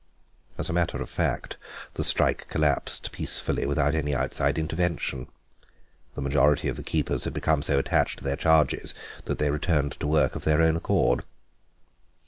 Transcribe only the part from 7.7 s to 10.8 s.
attached to their charges that they returned to work of their own